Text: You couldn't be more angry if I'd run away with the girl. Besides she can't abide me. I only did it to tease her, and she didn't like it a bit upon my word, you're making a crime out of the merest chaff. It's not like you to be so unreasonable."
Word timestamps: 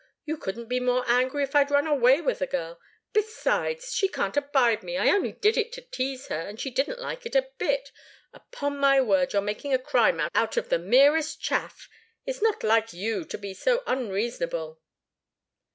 You 0.25 0.35
couldn't 0.35 0.65
be 0.65 0.79
more 0.79 1.03
angry 1.05 1.43
if 1.43 1.55
I'd 1.55 1.69
run 1.69 1.85
away 1.85 2.21
with 2.21 2.39
the 2.39 2.47
girl. 2.47 2.81
Besides 3.13 3.93
she 3.93 4.07
can't 4.07 4.35
abide 4.35 4.81
me. 4.81 4.97
I 4.97 5.09
only 5.11 5.31
did 5.31 5.57
it 5.57 5.71
to 5.73 5.81
tease 5.83 6.25
her, 6.29 6.39
and 6.39 6.59
she 6.59 6.71
didn't 6.71 6.97
like 6.97 7.23
it 7.27 7.35
a 7.35 7.49
bit 7.59 7.91
upon 8.33 8.79
my 8.79 8.99
word, 8.99 9.31
you're 9.33 9.43
making 9.43 9.75
a 9.75 9.77
crime 9.77 10.19
out 10.33 10.57
of 10.57 10.69
the 10.69 10.79
merest 10.79 11.39
chaff. 11.39 11.87
It's 12.25 12.41
not 12.41 12.63
like 12.63 12.93
you 12.93 13.23
to 13.25 13.37
be 13.37 13.53
so 13.53 13.83
unreasonable." 13.85 14.81